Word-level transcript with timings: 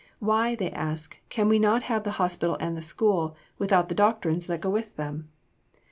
Why, 0.17 0.55
they 0.55 0.71
ask, 0.71 1.19
can 1.29 1.47
we 1.47 1.59
not 1.59 1.83
have 1.83 2.03
the 2.03 2.13
hospital 2.17 2.57
and 2.59 2.75
the 2.75 2.81
school 2.81 3.35
without 3.59 3.87
the 3.87 3.93
doctrines 3.93 4.47
that 4.47 4.61
go 4.61 4.71
with 4.71 4.95
them? 4.95 5.29